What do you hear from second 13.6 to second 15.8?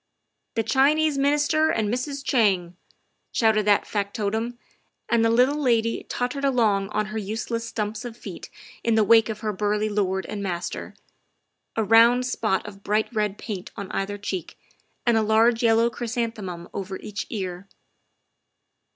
on either cheek and a large